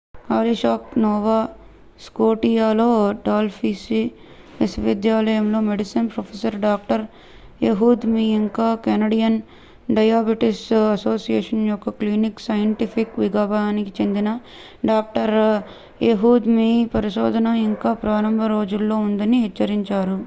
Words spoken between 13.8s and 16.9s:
చెందిన doctor Ehud మీ